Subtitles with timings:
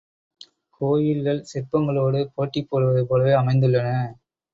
[0.81, 3.91] கோயில்கள், சிற்பங்களோடு போட்டி போடுவது போலவே அமைந்துள்ளன.